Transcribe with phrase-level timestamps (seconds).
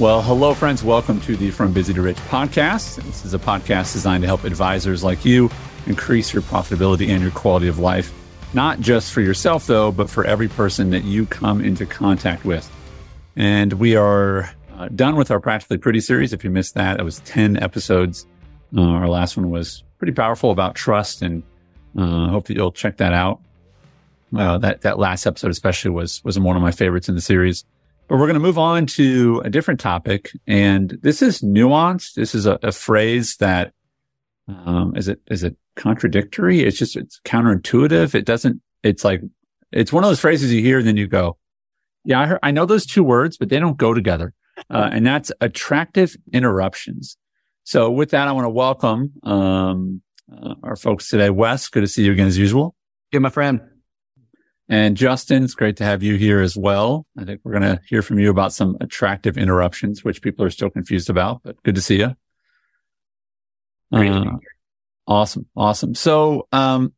[0.00, 0.82] Well, hello, friends.
[0.82, 2.96] Welcome to the From Busy to Rich podcast.
[3.04, 5.50] This is a podcast designed to help advisors like you
[5.84, 8.10] increase your profitability and your quality of life,
[8.54, 12.66] not just for yourself, though, but for every person that you come into contact with.
[13.36, 16.32] And we are uh, done with our Practically Pretty series.
[16.32, 18.26] If you missed that, it was 10 episodes.
[18.74, 21.42] Uh, our last one was pretty powerful about trust, and
[21.98, 23.38] uh, hope that you'll check that out.
[24.34, 27.66] Uh, that that last episode especially was was one of my favorites in the series.
[28.10, 30.32] But we're going to move on to a different topic.
[30.44, 32.14] And this is nuanced.
[32.14, 33.72] This is a, a phrase that,
[34.48, 36.64] um, is it, is it contradictory?
[36.64, 38.16] It's just, it's counterintuitive.
[38.16, 39.22] It doesn't, it's like,
[39.70, 41.38] it's one of those phrases you hear and then you go,
[42.04, 44.34] yeah, I, heard, I know those two words, but they don't go together.
[44.68, 47.16] Uh, and that's attractive interruptions.
[47.62, 51.30] So with that, I want to welcome, um, uh, our folks today.
[51.30, 52.74] Wes, good to see you again as usual.
[53.12, 53.60] Yeah, my friend.
[54.70, 57.04] And Justin, it's great to have you here as well.
[57.18, 60.50] I think we're going to hear from you about some attractive interruptions, which people are
[60.50, 62.14] still confused about, but good to see you.
[63.92, 64.36] Uh,
[65.08, 65.46] awesome.
[65.56, 65.96] Awesome.
[65.96, 66.92] So, um,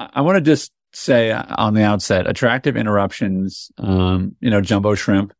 [0.00, 4.96] I, I want to just say on the outset, attractive interruptions, um, you know, jumbo
[4.96, 5.32] shrimp,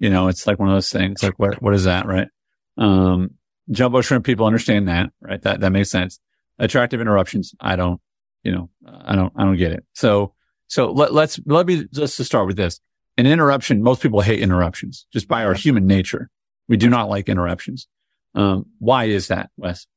[0.00, 2.04] you know, it's like one of those things like, what, what is that?
[2.04, 2.28] Right.
[2.76, 3.36] Um,
[3.70, 5.40] jumbo shrimp people understand that, right?
[5.40, 6.20] That, that makes sense.
[6.58, 7.54] Attractive interruptions.
[7.58, 8.02] I don't,
[8.42, 9.86] you know, I don't, I don't get it.
[9.94, 10.34] So,
[10.70, 12.80] so let, let's, let me just to start with this.
[13.18, 16.30] An interruption, most people hate interruptions just by our human nature.
[16.68, 17.88] We do not like interruptions.
[18.36, 19.88] Um, why is that, Wes?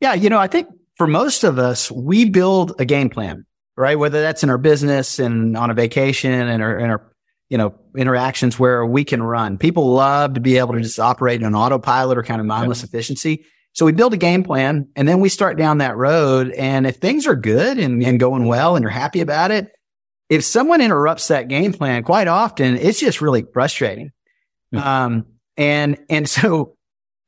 [0.00, 0.12] Yeah.
[0.12, 3.46] You know, I think for most of us, we build a game plan,
[3.78, 3.98] right?
[3.98, 7.10] Whether that's in our business and on a vacation and our, in our,
[7.48, 9.56] you know, interactions where we can run.
[9.56, 12.82] People love to be able to just operate in an autopilot or kind of mindless
[12.82, 12.86] yeah.
[12.86, 13.46] efficiency.
[13.72, 16.50] So we build a game plan and then we start down that road.
[16.52, 19.73] And if things are good and, and going well and you're happy about it,
[20.34, 24.10] if someone interrupts that game plan, quite often it's just really frustrating.
[24.74, 26.76] Um, and, and so,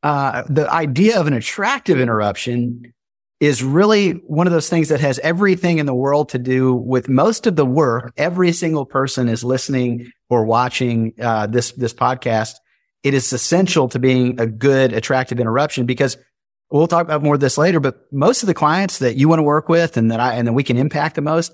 [0.02, 2.92] uh, the idea of an attractive interruption
[3.38, 7.08] is really one of those things that has everything in the world to do with
[7.08, 8.12] most of the work.
[8.16, 12.54] Every single person is listening or watching, uh, this, this podcast.
[13.04, 16.16] It is essential to being a good, attractive interruption because
[16.72, 19.38] we'll talk about more of this later, but most of the clients that you want
[19.38, 21.52] to work with and that I, and that we can impact the most,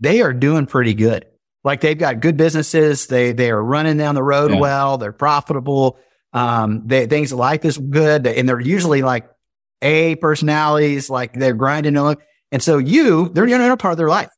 [0.00, 1.26] they are doing pretty good.
[1.62, 3.06] Like they've got good businesses.
[3.06, 4.60] They, they are running down the road yeah.
[4.60, 4.98] well.
[4.98, 5.98] They're profitable.
[6.32, 8.26] Um, they, things, life is good.
[8.26, 9.28] And they're usually like
[9.82, 12.16] A personalities, like they're grinding on.
[12.50, 14.30] And so you, they're, you're in a part of their life.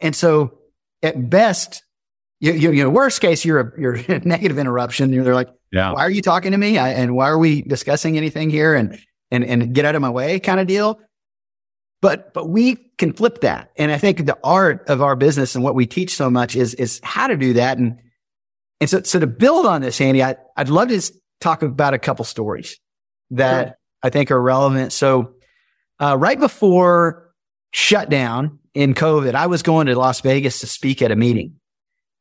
[0.00, 0.58] And so
[1.02, 1.82] at best,
[2.40, 5.12] you, you, you know, worst case, you're a, you're a negative interruption.
[5.12, 5.92] You're, they're like, yeah.
[5.92, 6.78] why are you talking to me?
[6.78, 8.74] I, and why are we discussing anything here?
[8.74, 8.98] And,
[9.32, 11.00] and, and get out of my way kind of deal.
[12.02, 13.70] But, but we can flip that.
[13.76, 16.74] And I think the art of our business and what we teach so much is,
[16.74, 17.78] is how to do that.
[17.78, 17.98] And,
[18.80, 21.00] and so, so to build on this, Andy, I, I'd love to
[21.40, 22.78] talk about a couple stories
[23.30, 23.76] that sure.
[24.02, 24.92] I think are relevant.
[24.92, 25.34] So,
[25.98, 27.32] uh, right before
[27.70, 31.60] shutdown in COVID, I was going to Las Vegas to speak at a meeting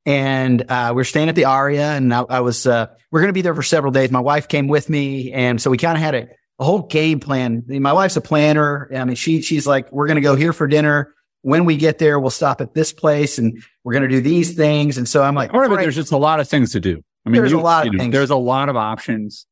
[0.06, 3.22] and uh, we are staying at the Aria, and I, I was uh, we are
[3.22, 4.12] going to be there for several days.
[4.12, 6.28] My wife came with me, and so we kind of had a
[6.62, 7.64] a whole game plan.
[7.68, 8.88] My wife's a planner.
[8.96, 11.16] I mean, she, she's like, we're going to go here for dinner.
[11.42, 14.54] When we get there, we'll stop at this place and we're going to do these
[14.54, 15.00] things.
[15.00, 17.04] And so I'm like, all right, but there's just a lot of things to do.
[17.26, 18.14] I mean, there's you, a lot of know, things.
[18.14, 19.48] There's a lot of options.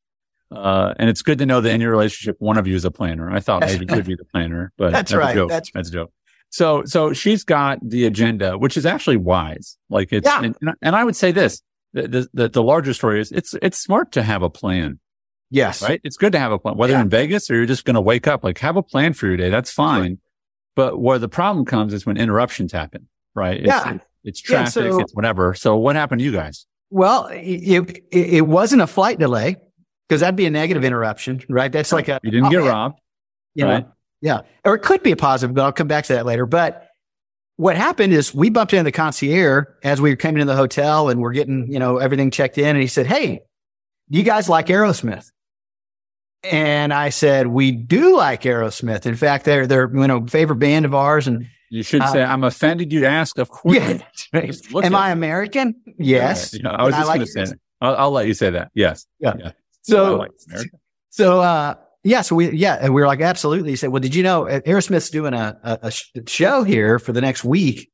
[0.52, 2.92] Uh, and it's good to know that in your relationship, one of you is a
[2.92, 3.28] planner.
[3.28, 5.34] I thought maybe you would be the planner, but that's, right.
[5.34, 5.48] Joke.
[5.48, 6.12] That's, that's a joke.
[6.50, 9.76] So, so she's got the agenda, which is actually wise.
[9.88, 10.42] Like it's, yeah.
[10.42, 11.60] and, and I would say this,
[11.92, 15.00] the, the, the larger story is it's, it's smart to have a plan.
[15.50, 15.82] Yes.
[15.82, 16.00] Right.
[16.04, 17.02] It's good to have a plan, whether yeah.
[17.02, 19.36] in Vegas or you're just going to wake up, like have a plan for your
[19.36, 19.50] day.
[19.50, 20.18] That's fine.
[20.76, 23.58] But where the problem comes is when interruptions happen, right?
[23.58, 23.98] It's, yeah.
[24.22, 24.84] It's traffic.
[24.84, 25.54] Yeah, so, it's whatever.
[25.54, 26.66] So what happened to you guys?
[26.90, 29.56] Well, it, it, it wasn't a flight delay
[30.08, 31.70] because that'd be a negative interruption, right?
[31.70, 33.00] That's like a, you didn't oh, get robbed.
[33.54, 33.84] You right?
[33.84, 34.40] Know, yeah.
[34.64, 36.46] Or it could be a positive, but I'll come back to that later.
[36.46, 36.86] But
[37.56, 41.08] what happened is we bumped into the concierge as we were coming to the hotel
[41.08, 42.68] and we're getting, you know, everything checked in.
[42.68, 43.40] And he said, Hey,
[44.10, 45.30] do you guys like Aerosmith?
[46.42, 49.04] And I said, we do like Aerosmith.
[49.04, 51.26] In fact, they're, they're, you know, favorite band of ours.
[51.26, 53.38] And you should uh, say, I'm offended you asked.
[53.38, 53.76] Of course.
[53.76, 53.98] Yeah,
[54.82, 55.74] Am I American?
[55.98, 56.54] Yes.
[56.54, 57.58] Yeah, I was just like going to say that.
[57.82, 58.70] I'll, I'll, let you say that.
[58.74, 59.06] Yes.
[59.18, 59.34] Yeah.
[59.38, 59.52] yeah.
[59.82, 60.30] So, like
[61.10, 63.70] so, uh, yeah, so we, yeah, and we were like, absolutely.
[63.70, 67.20] He said, well, did you know Aerosmith's doing a, a, a show here for the
[67.20, 67.90] next week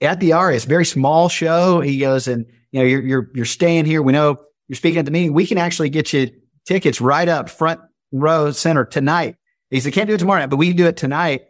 [0.00, 0.56] at the Aria?
[0.56, 1.80] It's a very small show.
[1.80, 4.02] He goes, and you know, you're, you're, you're staying here.
[4.02, 4.38] We know
[4.68, 5.32] you're speaking at the meeting.
[5.32, 6.30] We can actually get you
[6.66, 7.80] tickets right up front
[8.12, 9.36] row center tonight.
[9.70, 11.42] He said, can't do it tomorrow night, but we can do it tonight.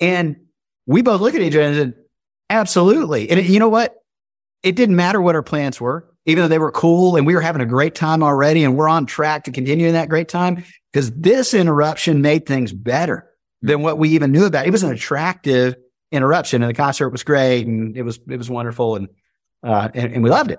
[0.00, 0.36] And
[0.86, 1.94] we both look at each other and said,
[2.50, 3.30] absolutely.
[3.30, 3.94] And it, you know what?
[4.62, 6.08] It didn't matter what our plans were.
[6.26, 8.88] even though they were cool and we were having a great time already and we're
[8.88, 13.30] on track to continue in that great time because this interruption made things better
[13.62, 14.66] than what we even knew about.
[14.66, 15.76] It was an attractive
[16.10, 19.08] interruption and the concert was great and it was, it was wonderful and,
[19.62, 20.58] uh, and, and we loved it.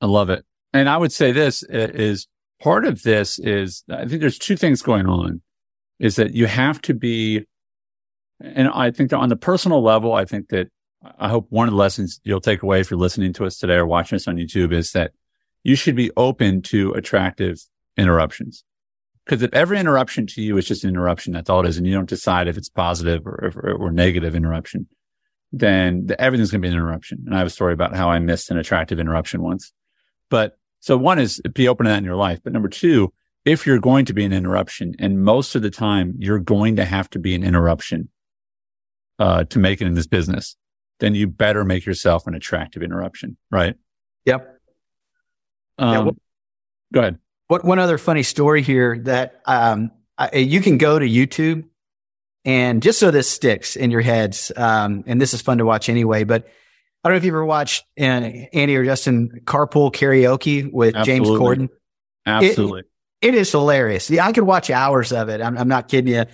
[0.00, 0.44] I love it.
[0.72, 2.26] And I would say this is
[2.60, 5.42] part of this is I think there's two things going on
[5.98, 7.46] is that you have to be,
[8.40, 10.68] and I think that on the personal level, I think that
[11.18, 13.74] I hope one of the lessons you'll take away if you're listening to us today
[13.74, 15.12] or watching us on YouTube is that
[15.62, 17.60] you should be open to attractive
[17.96, 18.64] interruptions.
[19.24, 21.86] Because if every interruption to you is just an interruption, that's all it is, and
[21.86, 24.86] you don't decide if it's positive or, or, or negative interruption,
[25.52, 27.24] then the, everything's going to be an interruption.
[27.26, 29.72] And I have a story about how I missed an attractive interruption once.
[30.30, 32.38] But so one is be open to that in your life.
[32.44, 33.12] But number two,
[33.44, 36.84] if you're going to be an interruption, and most of the time you're going to
[36.84, 38.08] have to be an interruption
[39.18, 40.54] uh, to make it in this business,
[41.00, 43.74] then you better make yourself an attractive interruption, right?
[44.26, 44.60] Yep.
[45.78, 46.16] Um, yeah, well,
[46.92, 47.18] go ahead.
[47.48, 51.64] What one other funny story here that um, I, you can go to YouTube
[52.44, 55.88] and just so this sticks in your heads, um, and this is fun to watch
[55.88, 56.22] anyway.
[56.22, 56.46] But
[57.06, 61.28] I don't know if you ever watched Andy or Justin carpool karaoke with Absolutely.
[61.28, 61.68] James Corden.
[62.26, 62.80] Absolutely,
[63.22, 64.10] it, it is hilarious.
[64.10, 65.40] Yeah, I could watch hours of it.
[65.40, 66.24] I'm, I'm not kidding you.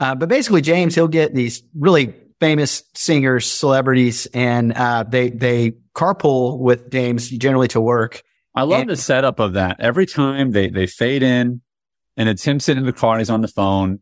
[0.00, 5.74] Uh, but basically, James he'll get these really famous singers, celebrities, and uh, they they
[5.94, 8.22] carpool with James generally to work
[8.54, 9.80] I love and, the setup of that.
[9.80, 11.60] Every time they, they fade in
[12.16, 13.98] and it's him sitting in the car and he's on the phone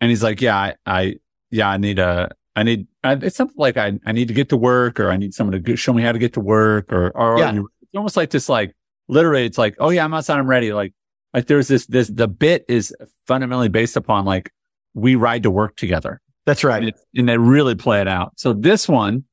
[0.00, 1.14] and he's like, yeah, I, I
[1.50, 4.50] yeah, I need a, I need, I, it's something like I, I need to get
[4.50, 7.10] to work or I need someone to show me how to get to work or,
[7.10, 7.52] or, yeah.
[7.52, 8.74] it's almost like this, like
[9.08, 10.38] literally it's like, oh yeah, I'm outside.
[10.38, 10.72] I'm ready.
[10.72, 10.92] Like,
[11.32, 12.94] like there's this, this, the bit is
[13.26, 14.50] fundamentally based upon like
[14.94, 16.20] we ride to work together.
[16.44, 16.82] That's right.
[16.82, 18.32] And, and they really play it out.
[18.36, 19.24] So this one,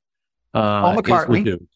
[0.54, 1.68] uh, Paul McCartney.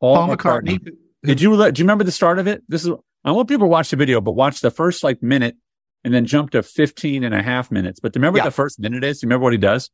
[0.00, 0.78] Paul, Paul McCartney.
[0.78, 2.62] McCartney did you let, do you remember the start of it?
[2.68, 2.92] This is,
[3.24, 5.56] I want people to watch the video, but watch the first like minute
[6.04, 7.98] and then jump to 15 and a half minutes.
[7.98, 8.44] But remember yeah.
[8.44, 9.20] the first minute is?
[9.20, 9.90] Do you remember what he does?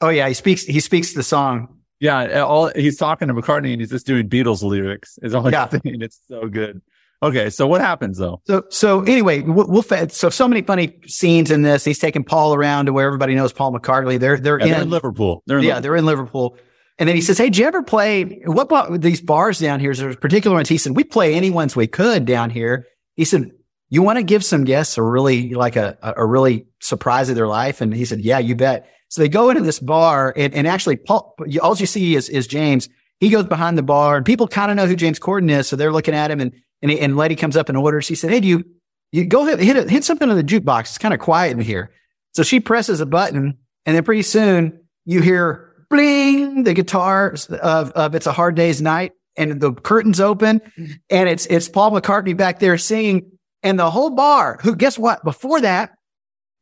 [0.00, 0.28] Oh yeah.
[0.28, 1.78] He speaks, he speaks the song.
[2.00, 2.40] Yeah.
[2.40, 5.66] All he's talking to McCartney and he's just doing Beatles lyrics is all yeah.
[5.66, 5.80] thing.
[5.84, 6.82] It's so good.
[7.22, 7.48] Okay.
[7.50, 8.42] So what happens though?
[8.46, 11.84] So, so anyway, we'll, we'll so, so many funny scenes in this.
[11.84, 14.18] He's taking Paul around to where everybody knows Paul McCartney.
[14.18, 15.42] They're, they're, yeah, in, they're in Liverpool.
[15.46, 15.82] They're in yeah, Liverpool.
[15.82, 16.58] they're in Liverpool.
[16.98, 19.94] And then he says, Hey, did you ever play what about these bars down here?
[19.94, 20.68] There's particular ones.
[20.68, 22.86] He said, we play any ones we could down here.
[23.16, 23.50] He said,
[23.88, 27.48] you want to give some guests a really like a, a really surprise of their
[27.48, 27.80] life?
[27.80, 28.88] And he said, yeah, you bet.
[29.08, 32.46] So they go into this bar and, and actually Paul, all you see is, is
[32.46, 32.88] James.
[33.20, 35.68] He goes behind the bar and people kind of know who James Corden is.
[35.68, 36.52] So they're looking at him and,
[36.82, 38.08] and, he, and lady comes up and orders.
[38.08, 38.64] He said, Hey, do you,
[39.12, 40.80] you go hit, hit, hit something on the jukebox.
[40.80, 41.92] It's kind of quiet in here.
[42.32, 47.92] So she presses a button and then pretty soon you hear bling, the guitar of,
[47.92, 50.60] of It's a Hard Day's Night and the curtains open
[51.08, 53.30] and it's, it's Paul McCartney back there singing
[53.62, 55.22] and the whole bar who guess what?
[55.22, 55.92] Before that,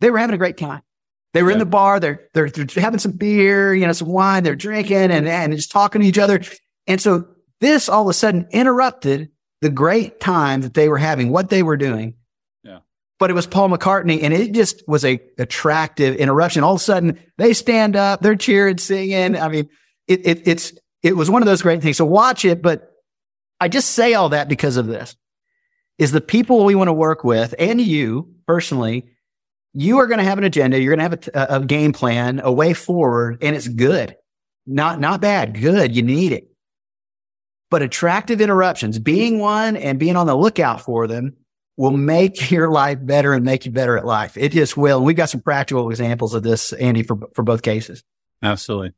[0.02, 0.82] they were having a great time.
[1.32, 1.54] They were yeah.
[1.54, 1.98] in the bar.
[1.98, 4.42] They're, they're, they're having some beer, you know, some wine.
[4.42, 6.42] They're drinking and, and just talking to each other.
[6.86, 7.28] And so
[7.60, 9.30] this all of a sudden interrupted
[9.62, 12.14] the great time that they were having, what they were doing
[12.64, 12.80] Yeah.
[13.20, 16.64] but it was Paul McCartney and it just was a attractive interruption.
[16.64, 19.36] All of a sudden they stand up, they're cheering, singing.
[19.36, 19.68] I mean,
[20.08, 20.72] it, it, it's,
[21.02, 21.96] it was one of those great things.
[21.96, 22.90] So watch it, but
[23.60, 25.16] I just say all that because of this
[25.98, 29.06] is the people we want to work with and you personally,
[29.74, 30.80] you are going to have an agenda.
[30.80, 34.16] You're going to have a, a game plan, a way forward, and it's good.
[34.66, 35.58] Not, not bad.
[35.60, 35.94] Good.
[35.96, 36.48] You need it.
[37.70, 41.36] But attractive interruptions, being one and being on the lookout for them
[41.76, 44.36] will make your life better and make you better at life.
[44.36, 44.98] It just will.
[44.98, 48.04] And we've got some practical examples of this, Andy, for, for both cases.
[48.42, 48.92] Absolutely.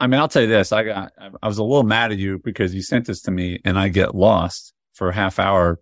[0.00, 0.72] I mean, I'll tell you this.
[0.72, 1.12] I got,
[1.42, 3.88] I was a little mad at you because you sent this to me and I
[3.88, 5.80] get lost for a half hour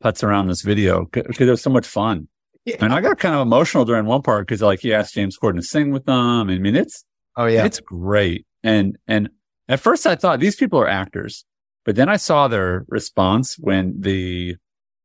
[0.00, 2.28] putts around this video because it was so much fun.
[2.66, 2.76] Yeah.
[2.80, 5.54] And I got kind of emotional during one part because like he asked James Corden
[5.54, 6.50] to sing with them.
[6.50, 7.04] I mean, it's,
[7.36, 8.44] oh yeah, it's great.
[8.64, 9.30] And, and
[9.68, 11.44] at first I thought these people are actors,
[11.84, 14.56] but then I saw their response when the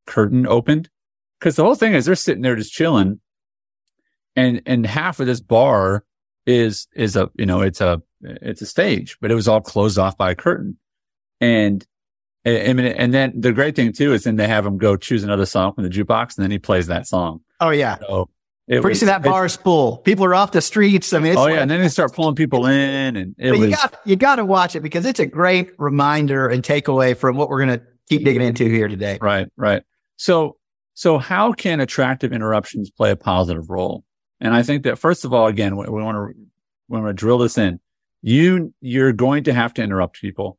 [0.07, 0.89] curtain opened.
[1.39, 3.19] Cause the whole thing is they're sitting there just chilling.
[4.35, 6.03] And, and half of this bar
[6.47, 9.99] is, is a, you know, it's a, it's a stage, but it was all closed
[9.99, 10.77] off by a curtain.
[11.39, 11.85] And,
[12.43, 15.23] I mean, and then the great thing too is then they have him go choose
[15.23, 17.41] another song from the jukebox and then he plays that song.
[17.61, 17.97] Oh yeah.
[17.99, 18.29] So
[18.67, 19.97] it Pretty soon that bar is full.
[19.97, 21.13] People are off the streets.
[21.13, 23.69] I mean, oh yeah, and then they start pulling people in, and it was, you
[23.71, 27.49] got you got to watch it because it's a great reminder and takeaway from what
[27.49, 29.17] we're going to keep digging into here today.
[29.21, 29.83] Right, right.
[30.17, 30.57] So,
[30.93, 34.03] so how can attractive interruptions play a positive role?
[34.39, 36.39] And I think that first of all, again, we, we want to,
[36.87, 37.79] we want to drill this in.
[38.21, 40.57] You, you're going to have to interrupt people.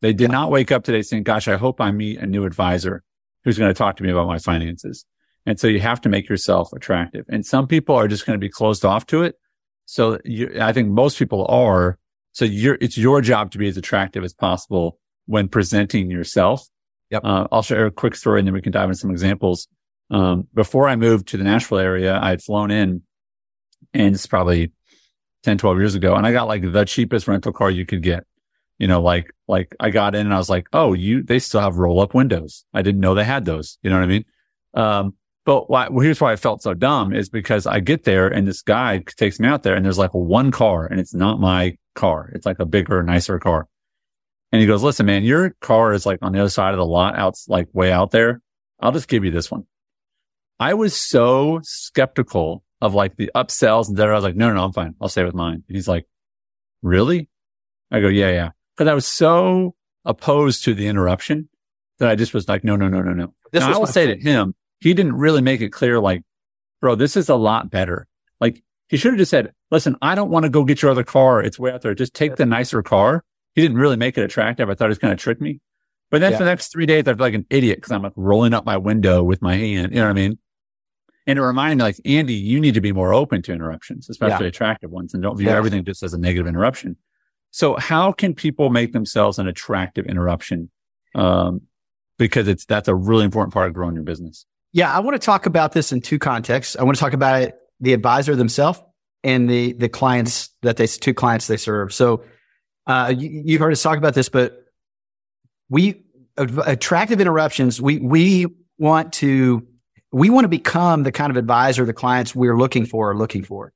[0.00, 3.02] They did not wake up today saying, gosh, I hope I meet a new advisor
[3.44, 5.06] who's going to talk to me about my finances.
[5.46, 7.26] And so you have to make yourself attractive.
[7.28, 9.36] And some people are just going to be closed off to it.
[9.86, 11.98] So you, I think most people are.
[12.32, 16.66] So you're, it's your job to be as attractive as possible when presenting yourself.
[17.10, 17.24] Yep.
[17.24, 19.68] Uh, I'll share a quick story and then we can dive into some examples.
[20.10, 23.02] Um, before I moved to the Nashville area, I had flown in
[23.92, 24.72] and it's probably
[25.44, 26.14] 10, 12 years ago.
[26.14, 28.24] And I got like the cheapest rental car you could get.
[28.78, 31.60] You know, like, like I got in and I was like, Oh, you, they still
[31.60, 32.64] have roll up windows.
[32.74, 33.78] I didn't know they had those.
[33.82, 34.24] You know what I mean?
[34.72, 38.28] Um, but why, well, here's why I felt so dumb is because I get there
[38.28, 41.38] and this guy takes me out there and there's like one car and it's not
[41.38, 42.30] my car.
[42.34, 43.68] It's like a bigger, nicer car.
[44.52, 46.86] And he goes, listen, man, your car is like on the other side of the
[46.86, 48.40] lot out, like way out there.
[48.80, 49.66] I'll just give you this one.
[50.58, 54.12] I was so skeptical of like the upsells and there.
[54.12, 54.94] I was like, no, no, no, I'm fine.
[55.00, 55.62] I'll stay with mine.
[55.66, 56.06] And he's like,
[56.82, 57.28] really?
[57.90, 58.50] I go, yeah, yeah.
[58.78, 59.74] Cause I was so
[60.04, 61.48] opposed to the interruption
[61.98, 63.34] that I just was like, no, no, no, no, no.
[63.52, 66.22] This now, I will say to him, he didn't really make it clear, like,
[66.82, 68.06] bro, this is a lot better.
[68.38, 71.04] Like he should have just said, listen, I don't want to go get your other
[71.04, 71.42] car.
[71.42, 71.94] It's way out there.
[71.94, 73.24] Just take the nicer car.
[73.54, 74.68] He didn't really make it attractive.
[74.68, 75.60] I thought he was going to trick me.
[76.10, 76.38] But then yeah.
[76.38, 78.66] for the next three days, I feel like an idiot because I'm like rolling up
[78.66, 79.92] my window with my hand.
[79.92, 80.38] You know what I mean?
[81.26, 84.44] And it reminded me like, Andy, you need to be more open to interruptions, especially
[84.44, 84.48] yeah.
[84.48, 85.56] attractive ones and don't view yeah.
[85.56, 86.98] everything just as a negative interruption.
[87.52, 90.70] So how can people make themselves an attractive interruption?
[91.14, 91.62] Um,
[92.18, 94.44] because it's, that's a really important part of growing your business.
[94.74, 96.74] Yeah, I want to talk about this in two contexts.
[96.76, 98.82] I want to talk about it, the advisor themselves
[99.22, 101.94] and the the clients that they two clients they serve.
[101.94, 102.24] So
[102.88, 104.64] uh, you, you've heard us talk about this, but
[105.70, 106.02] we
[106.36, 107.80] attractive interruptions.
[107.80, 109.64] We we want to
[110.10, 113.44] we want to become the kind of advisor the clients we're looking for are looking
[113.44, 113.72] for.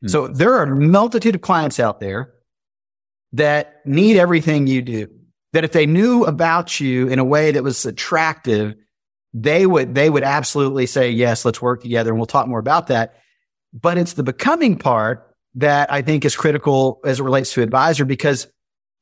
[0.00, 0.08] Hmm.
[0.08, 2.32] So there are a multitude of clients out there
[3.32, 5.08] that need everything you do.
[5.52, 8.76] That if they knew about you in a way that was attractive,
[9.34, 12.88] they would they would absolutely say yes let's work together and we'll talk more about
[12.88, 13.14] that.
[13.72, 18.04] But it's the becoming part that i think is critical as it relates to advisor
[18.04, 18.46] because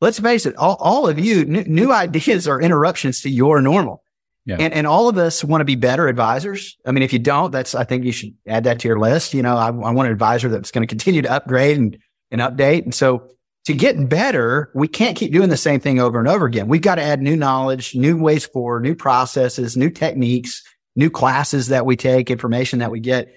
[0.00, 4.02] let's face it all, all of you new, new ideas are interruptions to your normal.
[4.44, 4.58] Yeah.
[4.60, 6.76] and, and all of us want to be better advisors.
[6.86, 9.34] I mean if you don't that's i think you should add that to your list.
[9.34, 11.98] You know i, I want an advisor that's going to continue to upgrade and,
[12.30, 12.84] and update.
[12.84, 13.28] And so
[13.66, 16.68] to get better, we can't keep doing the same thing over and over again.
[16.68, 20.62] We've got to add new knowledge, new ways forward, new processes, new techniques,
[20.94, 23.36] new classes that we take, information that we get.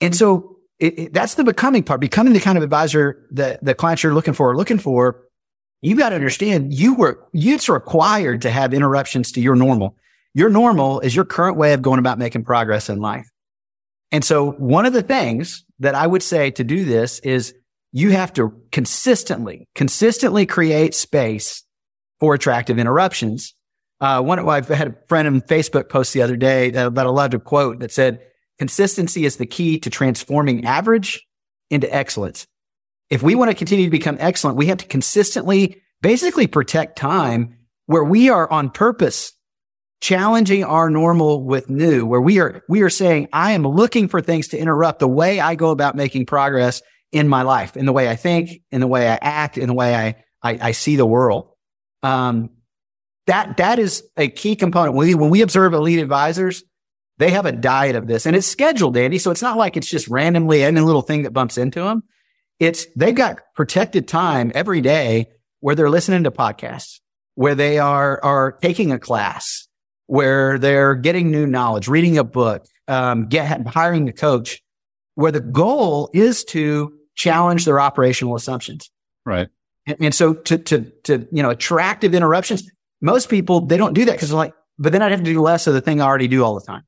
[0.00, 3.74] And so it, it, that's the becoming part, becoming the kind of advisor that the
[3.74, 5.20] clients you're looking for are looking for.
[5.82, 9.96] You've got to understand you were, it's required to have interruptions to your normal.
[10.32, 13.28] Your normal is your current way of going about making progress in life.
[14.12, 17.54] And so one of the things that I would say to do this is
[17.92, 21.64] you have to consistently, consistently create space
[22.20, 23.54] for attractive interruptions.
[24.00, 27.10] Uh, one, I had a friend on Facebook post the other day that, that I
[27.10, 28.20] loved a quote that said,
[28.58, 31.26] consistency is the key to transforming average
[31.70, 32.46] into excellence.
[33.10, 37.56] If we want to continue to become excellent, we have to consistently basically protect time
[37.86, 39.32] where we are on purpose
[40.00, 44.22] challenging our normal with new, where we are, we are saying, I am looking for
[44.22, 46.80] things to interrupt the way I go about making progress
[47.12, 49.74] in my life, in the way I think, in the way I act, in the
[49.74, 51.50] way I, I, I see the world.
[52.02, 52.50] Um,
[53.26, 54.94] that, that is a key component.
[54.94, 56.64] When we, when we observe elite advisors,
[57.18, 59.18] they have a diet of this and it's scheduled, Andy.
[59.18, 62.02] So it's not like it's just randomly any little thing that bumps into them.
[62.58, 65.26] It's, they've got protected time every day
[65.60, 67.00] where they're listening to podcasts,
[67.34, 69.68] where they are, are taking a class,
[70.06, 74.62] where they're getting new knowledge, reading a book, um, get, hiring a coach,
[75.14, 78.90] where the goal is to challenge their operational assumptions.
[79.26, 79.48] Right.
[79.86, 84.04] And, and so to, to, to, you know, attractive interruptions, most people, they don't do
[84.04, 86.06] that because they're like, but then I'd have to do less of the thing I
[86.06, 86.82] already do all the time.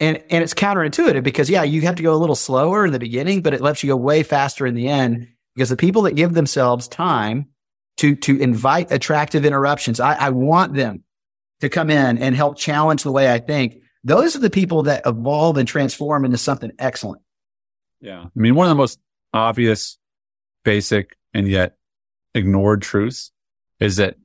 [0.00, 2.98] And, and it's counterintuitive because yeah, you have to go a little slower in the
[2.98, 6.16] beginning, but it lets you go way faster in the end because the people that
[6.16, 7.48] give themselves time
[7.98, 11.04] to, to invite attractive interruptions, I, I want them
[11.60, 13.76] to come in and help challenge the way I think.
[14.02, 17.22] Those are the people that evolve and transform into something excellent.
[18.00, 18.24] Yeah.
[18.24, 18.98] I mean, one of the most
[19.34, 19.98] obvious,
[20.64, 21.76] basic, and yet
[22.34, 23.32] ignored truths
[23.80, 24.16] is that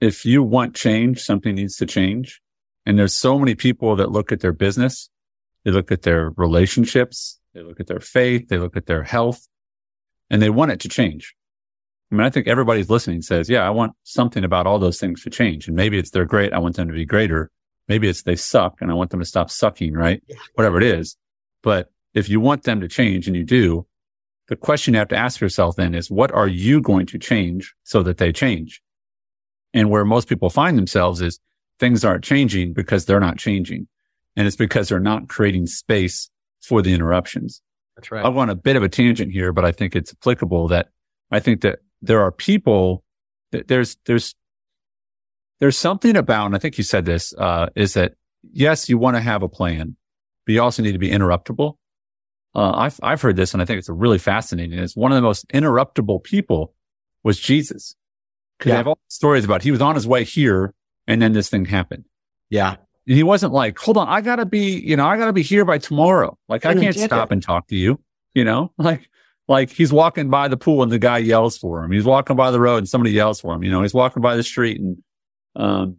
[0.00, 2.40] if you want change, something needs to change.
[2.86, 5.10] And there's so many people that look at their business,
[5.64, 9.46] they look at their relationships, they look at their faith, they look at their health,
[10.30, 11.34] and they want it to change.
[12.10, 15.22] I mean, I think everybody's listening says, yeah, I want something about all those things
[15.24, 15.66] to change.
[15.66, 16.54] And maybe it's they're great.
[16.54, 17.50] I want them to be greater.
[17.86, 20.22] Maybe it's they suck and I want them to stop sucking, right?
[20.26, 20.36] Yeah.
[20.54, 21.18] Whatever it is.
[21.62, 23.86] But if you want them to change and you do,
[24.48, 27.74] the question you have to ask yourself then is what are you going to change
[27.84, 28.82] so that they change?
[29.74, 31.38] And where most people find themselves is
[31.78, 33.88] things aren't changing because they're not changing.
[34.36, 36.30] And it's because they're not creating space
[36.62, 37.60] for the interruptions.
[37.96, 38.24] That's right.
[38.24, 40.88] I want a bit of a tangent here, but I think it's applicable that
[41.30, 43.04] I think that there are people
[43.52, 44.34] that there's, there's,
[45.60, 48.14] there's something about, and I think you said this, uh, is that
[48.52, 49.96] yes, you want to have a plan,
[50.46, 51.76] but you also need to be interruptible.
[52.58, 54.76] Uh, I've, I've heard this and I think it's really fascinating.
[54.80, 56.74] It's one of the most interruptible people
[57.22, 57.94] was Jesus.
[58.58, 58.74] Cause Yeah.
[58.74, 60.74] I have all stories about he was on his way here
[61.06, 62.04] and then this thing happened.
[62.50, 62.74] Yeah.
[63.06, 65.64] And he wasn't like, hold on, I gotta be, you know, I gotta be here
[65.64, 66.36] by tomorrow.
[66.48, 68.00] Like I can't stop and talk to you,
[68.34, 69.08] you know, like,
[69.46, 71.92] like he's walking by the pool and the guy yells for him.
[71.92, 73.62] He's walking by the road and somebody yells for him.
[73.62, 75.00] You know, he's walking by the street and,
[75.54, 75.98] um,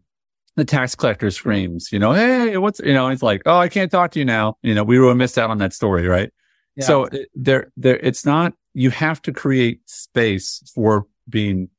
[0.57, 3.89] the tax collector screams, you know, Hey, what's, you know, he's like, Oh, I can't
[3.89, 4.57] talk to you now.
[4.61, 6.33] You know, we would have missed out on that story, right?
[6.79, 6.85] Yeah.
[6.85, 11.69] So there, there, it's not, you have to create space for being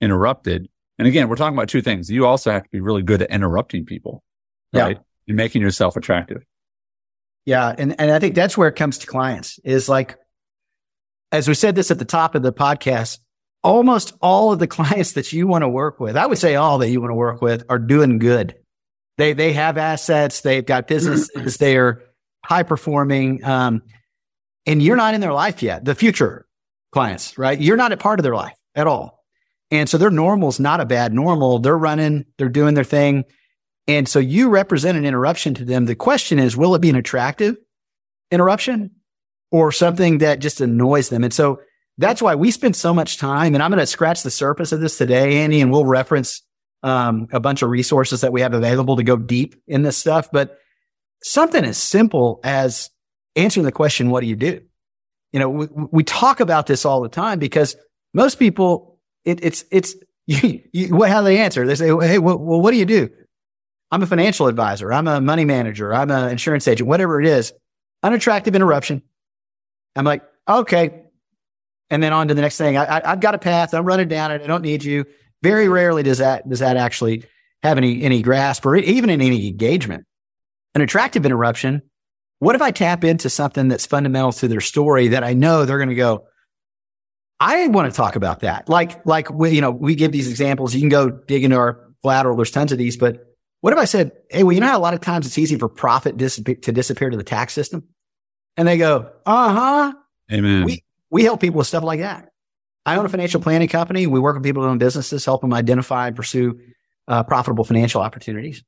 [0.00, 0.68] interrupted.
[0.98, 2.10] And again, we're talking about two things.
[2.10, 4.22] You also have to be really good at interrupting people,
[4.72, 4.82] Yeah.
[4.82, 4.98] right?
[5.26, 6.44] And making yourself attractive.
[7.46, 7.74] Yeah.
[7.76, 10.16] And, and I think that's where it comes to clients is like,
[11.32, 13.18] as we said this at the top of the podcast,
[13.64, 16.78] almost all of the clients that you want to work with, I would say all
[16.78, 18.54] that you want to work with are doing good.
[19.18, 20.42] They, they have assets.
[20.42, 21.56] They've got businesses.
[21.58, 22.02] they are
[22.44, 23.44] high performing.
[23.44, 23.82] Um,
[24.66, 25.84] and you're not in their life yet.
[25.84, 26.46] The future
[26.92, 27.60] clients, right?
[27.60, 29.24] You're not a part of their life at all.
[29.70, 31.58] And so their normal is not a bad normal.
[31.58, 33.24] They're running, they're doing their thing.
[33.86, 35.86] And so you represent an interruption to them.
[35.86, 37.56] The question is, will it be an attractive
[38.30, 38.92] interruption
[39.50, 41.24] or something that just annoys them?
[41.24, 41.60] And so
[41.98, 43.54] that's why we spend so much time.
[43.54, 46.42] And I'm going to scratch the surface of this today, Andy, and we'll reference
[46.82, 50.30] um, a bunch of resources that we have available to go deep in this stuff.
[50.32, 50.58] But
[51.22, 52.90] something as simple as
[53.36, 54.60] answering the question, what do you do?
[55.32, 57.76] You know, we, we talk about this all the time because
[58.12, 61.66] most people, it, it's, it's, you, you, what, how they answer.
[61.66, 63.10] They say, Hey, well, well, what do you do?
[63.90, 64.92] I'm a financial advisor.
[64.92, 65.94] I'm a money manager.
[65.94, 67.52] I'm an insurance agent, whatever it is.
[68.02, 69.02] Unattractive interruption.
[69.94, 71.02] I'm like, okay.
[71.90, 72.76] And then on to the next thing.
[72.76, 73.74] I, I've got a path.
[73.74, 74.42] I'm running down it.
[74.42, 75.04] I don't need you.
[75.42, 77.24] Very rarely does that, does that actually
[77.62, 80.06] have any, any grasp or even in any engagement.
[80.74, 81.82] An attractive interruption.
[82.44, 85.78] What if I tap into something that's fundamental to their story that I know they're
[85.78, 86.26] going to go,
[87.40, 88.68] I want to talk about that.
[88.68, 90.74] Like, like we, you know, we give these examples.
[90.74, 92.36] You can go dig into our collateral.
[92.36, 93.24] There's tons of these, but
[93.62, 95.56] what if I said, Hey, well, you know how a lot of times it's easy
[95.56, 97.88] for profit disappear, to disappear to the tax system?
[98.58, 99.92] And they go, uh huh.
[100.30, 100.64] Amen.
[100.64, 102.28] We, we help people with stuff like that.
[102.84, 104.06] I own a financial planning company.
[104.06, 106.60] We work with people who own businesses, help them identify and pursue
[107.08, 108.62] uh, profitable financial opportunities.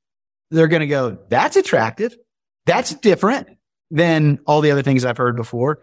[0.51, 2.17] They're going to go, that's attractive.
[2.65, 3.49] That's different
[3.91, 5.81] than all the other things I've heard before.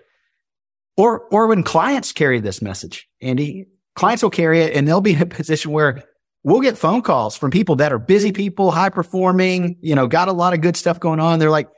[0.97, 5.13] Or, or when clients carry this message, Andy, clients will carry it and they'll be
[5.13, 6.03] in a position where
[6.43, 10.27] we'll get phone calls from people that are busy people, high performing, you know, got
[10.27, 11.39] a lot of good stuff going on.
[11.39, 11.69] They're like,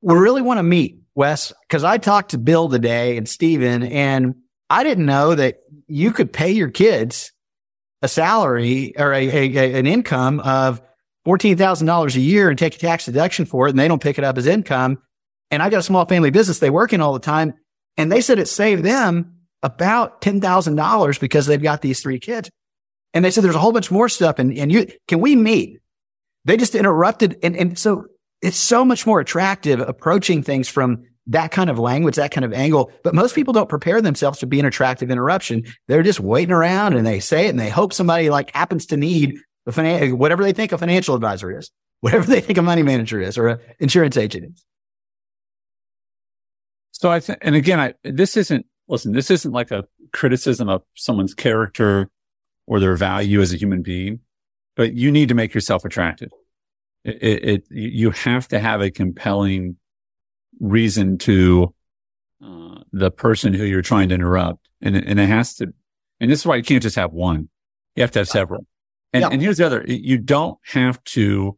[0.00, 4.34] we really want to meet Wes because I talked to Bill today and Steven and
[4.70, 7.32] I didn't know that you could pay your kids
[8.02, 10.80] a salary or a, a, a- an income of
[11.26, 13.70] $14,000 a year and take a tax deduction for it.
[13.70, 14.98] And they don't pick it up as income.
[15.50, 16.58] And I got a small family business.
[16.58, 17.54] They work in all the time.
[17.96, 22.50] And they said it saved them about $10,000 because they've got these three kids.
[23.14, 24.38] And they said there's a whole bunch more stuff.
[24.38, 25.80] And, and you, can we meet?
[26.44, 27.38] They just interrupted.
[27.42, 28.06] And, and so
[28.42, 32.52] it's so much more attractive approaching things from that kind of language, that kind of
[32.52, 32.90] angle.
[33.02, 35.64] But most people don't prepare themselves to be an attractive interruption.
[35.86, 38.96] They're just waiting around and they say it and they hope somebody like happens to
[38.96, 42.82] need a finan- whatever they think a financial advisor is, whatever they think a money
[42.82, 44.64] manager is or an insurance agent is.
[46.98, 50.82] So I think, and again, I, this isn't, listen, this isn't like a criticism of
[50.96, 52.10] someone's character
[52.66, 54.18] or their value as a human being,
[54.74, 56.30] but you need to make yourself attractive.
[57.04, 59.76] It, it, it you have to have a compelling
[60.58, 61.72] reason to,
[62.44, 64.68] uh, the person who you're trying to interrupt.
[64.82, 65.72] And, it- and it has to,
[66.18, 67.48] and this is why you can't just have one.
[67.94, 68.66] You have to have several.
[69.12, 69.28] And, Yeah.
[69.30, 71.56] and here's the other, you don't have to,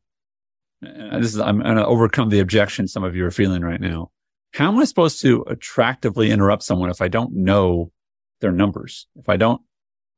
[0.85, 3.81] uh, this is, I'm going to overcome the objection some of you are feeling right
[3.81, 4.11] now
[4.53, 7.93] how am I supposed to attractively interrupt someone if I don't know
[8.41, 9.07] their numbers?
[9.17, 9.63] If I don't,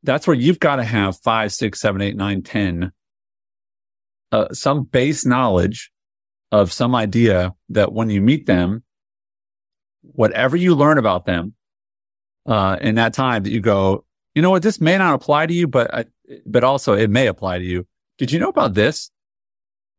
[0.03, 2.93] that's where you've got to have five, six, seven, eight, nine, ten,
[4.33, 5.93] uh, some base knowledge
[6.51, 8.83] of some idea that when you meet them,
[10.03, 11.55] whatever you learn about them,
[12.47, 15.55] uh, in that time that you go, you know what, this may not apply to
[15.55, 16.07] you, but, I,
[16.45, 17.87] but also it may apply to you.
[18.19, 19.12] Did you know about this?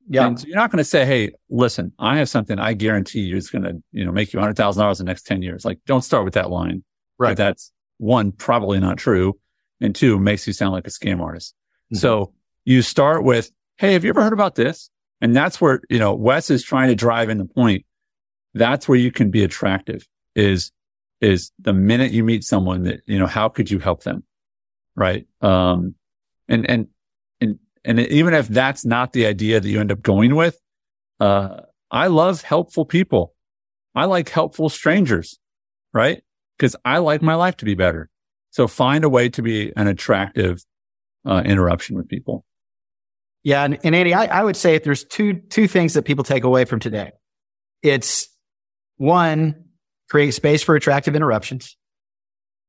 [0.10, 0.28] Yeah.
[0.28, 3.38] And so you're not going to say, Hey, listen, I have something I guarantee you
[3.38, 5.66] is going to, you know, make you hundred thousand dollars in the next 10 years.
[5.66, 6.84] Like don't start with that line.
[7.18, 7.38] Right.
[7.38, 9.40] That's one, probably not true.
[9.82, 11.56] And two, makes you sound like a scam artist.
[11.94, 11.98] Mhm.
[11.98, 12.34] So
[12.66, 14.90] you start with, Hey, have you ever heard about this?
[15.22, 17.86] And that's where, you know, Wes is trying to drive in the point.
[18.54, 20.72] That's where you can be attractive is,
[21.22, 24.24] is the minute you meet someone that, you know, how could you help them?
[24.96, 25.26] Right.
[25.42, 25.96] Um,
[26.50, 26.88] and, and,
[27.86, 30.58] and, even if that's not the idea that you end up going with,
[31.20, 33.34] uh, I love helpful people.
[33.96, 35.40] I like helpful strangers,
[35.94, 36.24] right?
[36.58, 38.10] Because I like my life to be better.
[38.52, 40.64] So find a way to be an attractive
[41.26, 42.46] uh, interruption with people.
[43.44, 46.24] Yeah, and, and Andy, I, I would say if there's two two things that people
[46.24, 47.12] take away from today,
[47.82, 48.30] it's
[48.98, 49.66] one,
[50.10, 51.76] create space for attractive interruptions,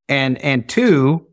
[0.08, 1.28] and and two,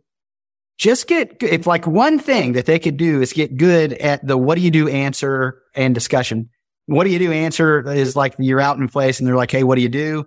[0.81, 4.35] just get if like one thing that they could do is get good at the
[4.35, 6.49] what do you do answer and discussion.
[6.87, 9.63] What do you do answer is like you're out in place and they're like, hey,
[9.63, 10.25] what do you do?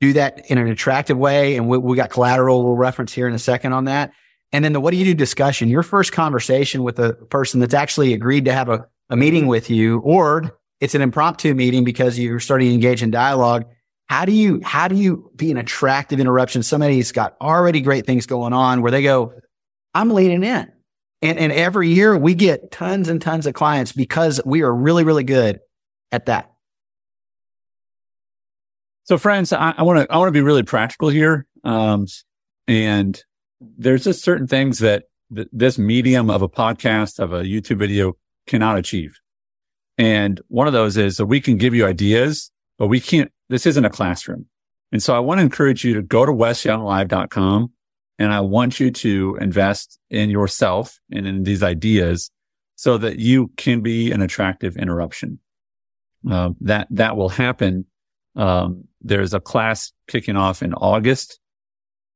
[0.00, 3.34] Do that in an attractive way, and we, we got collateral we'll reference here in
[3.34, 4.12] a second on that.
[4.52, 7.74] And then the what do you do discussion, your first conversation with a person that's
[7.74, 12.20] actually agreed to have a, a meeting with you, or it's an impromptu meeting because
[12.20, 13.64] you're starting to engage in dialogue.
[14.06, 16.62] How do you, how do you be an attractive interruption?
[16.62, 19.32] Somebody's got already great things going on where they go,
[19.94, 20.72] I'm leaning in.
[21.22, 25.04] And, and every year we get tons and tons of clients because we are really,
[25.04, 25.60] really good
[26.10, 26.50] at that.
[29.04, 31.46] So friends, I want to, I want to be really practical here.
[31.64, 32.06] Um,
[32.66, 33.20] and
[33.60, 38.14] there's just certain things that th- this medium of a podcast, of a YouTube video
[38.46, 39.18] cannot achieve.
[39.98, 43.66] And one of those is that we can give you ideas, but we can't, this
[43.66, 44.46] isn't a classroom.
[44.90, 47.72] And so I want to encourage you to go to wesyounglive.com
[48.22, 52.30] and I want you to invest in yourself and in these ideas
[52.76, 55.38] so that you can be an attractive interruption.
[56.28, 57.86] Uh, that, that will happen.
[58.36, 61.40] Um, there's a class kicking off in August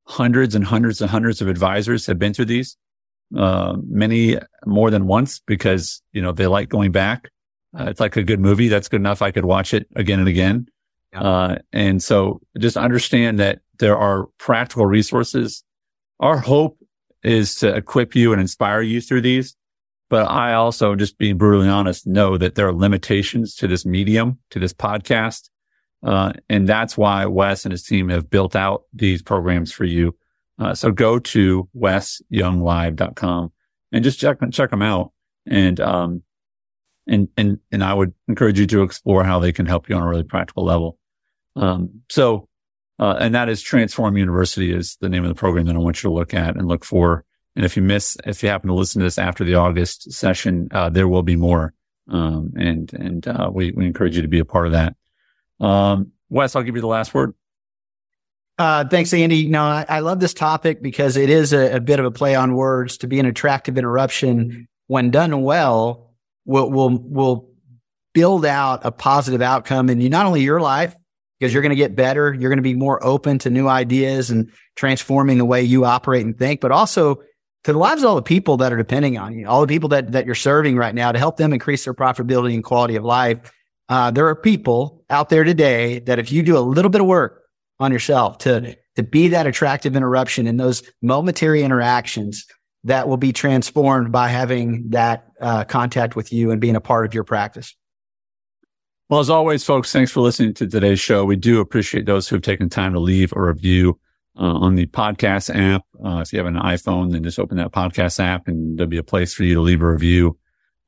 [0.07, 2.77] hundreds and hundreds and hundreds of advisors have been through these,
[3.37, 7.31] uh, many more than once because, you know, they like going back.
[7.79, 8.69] Uh, it's like a good movie.
[8.69, 9.21] That's good enough.
[9.21, 10.69] I could watch it again and again.
[11.15, 15.65] Uh, and so just understand that there are practical resources.
[16.21, 16.79] Our hope
[17.23, 19.57] is to equip you and inspire you through these.
[20.09, 24.39] But I also, just being brutally honest, know that there are limitations to this medium,
[24.51, 25.51] to this podcast.
[26.03, 30.17] Uh, and that's why Wes and his team have built out these programs for you.
[30.59, 33.53] Uh, so go to wesyounglive.com
[33.93, 35.13] and just check, check them out.
[35.47, 36.23] And, um,
[37.09, 40.03] and, and, and I would encourage you to explore how they can help you on
[40.03, 40.99] a really practical level.
[41.57, 42.49] Um, so,
[42.99, 46.03] uh, and that is Transform University is the name of the program that I want
[46.03, 47.25] you to look at and look for.
[47.55, 50.69] And if you miss, if you happen to listen to this after the August session,
[50.71, 51.73] uh, there will be more.
[52.09, 54.95] Um, and, and, uh, we, we encourage you to be a part of that.
[55.59, 57.35] Um, Wes, I'll give you the last word.
[58.59, 59.49] Uh, thanks, Andy.
[59.49, 62.35] No, I, I, love this topic because it is a, a, bit of a play
[62.35, 66.15] on words to be an attractive interruption when done well
[66.47, 67.51] will, will, will
[68.15, 70.95] build out a positive outcome in you, not only your life,
[71.39, 72.33] because you're going to get better.
[72.33, 76.25] You're going to be more open to new ideas and transforming the way you operate
[76.25, 77.17] and think, but also
[77.65, 79.89] to the lives of all the people that are depending on you, all the people
[79.91, 83.05] that, that you're serving right now to help them increase their profitability and quality of
[83.05, 83.53] life.
[83.89, 87.07] Uh, there are people out there today that if you do a little bit of
[87.07, 87.43] work
[87.79, 92.47] on yourself to, to be that attractive interruption in those momentary interactions
[92.85, 97.05] that will be transformed by having that uh, contact with you and being a part
[97.05, 97.75] of your practice.
[99.09, 101.25] Well, as always, folks, thanks for listening to today's show.
[101.25, 104.01] We do appreciate those who have taken time to leave a review
[104.39, 105.83] uh, on the podcast app.
[106.05, 108.97] Uh, if you have an iPhone, then just open that podcast app and there'll be
[108.97, 110.37] a place for you to leave a review.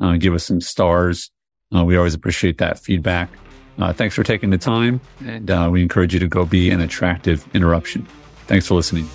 [0.00, 1.30] Uh, give us some stars.
[1.74, 3.30] Uh, we always appreciate that feedback.
[3.78, 6.80] Uh, thanks for taking the time, and uh, we encourage you to go be an
[6.80, 8.04] attractive interruption.
[8.48, 9.08] Thanks for listening.